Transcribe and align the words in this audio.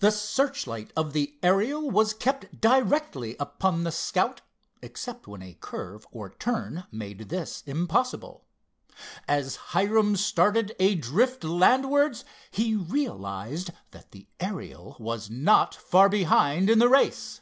The 0.00 0.10
searchlight 0.10 0.92
of 0.98 1.14
the 1.14 1.38
Ariel 1.42 1.90
was 1.90 2.12
kept 2.12 2.60
directly 2.60 3.36
upon 3.40 3.84
the 3.84 3.90
Scout, 3.90 4.42
except 4.82 5.26
when 5.26 5.40
a 5.40 5.54
curve, 5.54 6.06
or 6.12 6.28
turn, 6.28 6.84
made 6.92 7.30
this 7.30 7.62
impossible. 7.64 8.44
As 9.26 9.56
Hiram 9.72 10.14
started 10.16 10.76
a 10.78 10.94
drift 10.94 11.42
landwards, 11.42 12.22
he 12.50 12.76
realized 12.76 13.70
that 13.92 14.10
the 14.10 14.28
Ariel 14.40 14.94
was 15.00 15.30
not 15.30 15.74
far 15.74 16.10
behind 16.10 16.68
in 16.68 16.78
the 16.78 16.90
race. 16.90 17.40